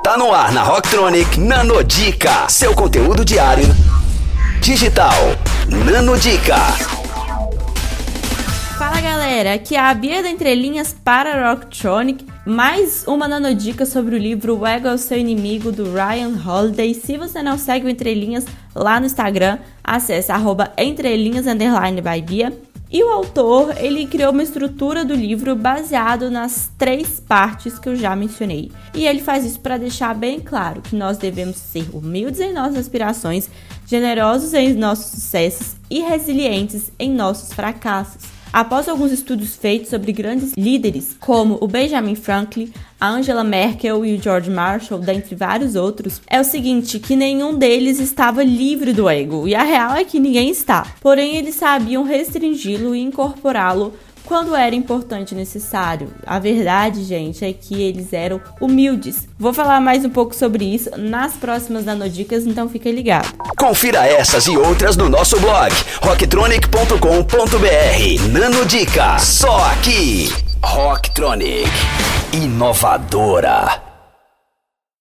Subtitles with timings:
[0.00, 3.64] Tá no ar na Rocktronic Nanodica, seu conteúdo diário
[4.60, 5.12] digital.
[5.68, 6.56] Nanodica.
[8.76, 14.16] Fala galera, aqui é a Bia da Entrelinhas para a Rocktronic, mais uma nanodica sobre
[14.16, 16.94] o livro O Ego é o Seu Inimigo do Ryan Holiday.
[16.94, 22.52] Se você não segue o Entrelinhas lá no Instagram, acesse arroba entrelinhas by Bia.
[22.92, 27.96] E o autor, ele criou uma estrutura do livro baseado nas três partes que eu
[27.96, 28.70] já mencionei.
[28.92, 32.76] E ele faz isso para deixar bem claro que nós devemos ser humildes em nossas
[32.76, 33.48] aspirações,
[33.86, 38.24] generosos em nossos sucessos e resilientes em nossos fracassos.
[38.52, 42.70] Após alguns estudos feitos sobre grandes líderes, como o Benjamin Franklin,
[43.00, 47.56] a Angela Merkel e o George Marshall, dentre vários outros, é o seguinte, que nenhum
[47.56, 50.86] deles estava livre do ego, e a real é que ninguém está.
[51.00, 53.94] Porém, eles sabiam restringi-lo e incorporá-lo
[54.32, 56.10] quando era importante e necessário.
[56.26, 59.28] A verdade, gente, é que eles eram humildes.
[59.38, 63.28] Vou falar mais um pouco sobre isso nas próximas nanodicas, então fica ligado.
[63.58, 68.32] Confira essas e outras no nosso blog rocktronic.com.br.
[68.32, 70.32] Nanodica, só aqui.
[70.62, 71.68] Rocktronic,
[72.32, 73.81] inovadora.